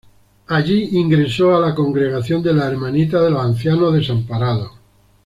[0.47, 4.71] Allí ingresó a la Congregación de las Hermanitas de los Ancianos Desamparados.